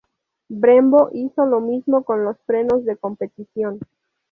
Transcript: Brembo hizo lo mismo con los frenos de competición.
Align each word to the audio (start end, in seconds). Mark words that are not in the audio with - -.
Brembo 0.49 1.11
hizo 1.13 1.45
lo 1.45 1.61
mismo 1.61 2.01
con 2.03 2.23
los 2.25 2.35
frenos 2.47 2.83
de 2.85 2.97
competición. 2.97 3.79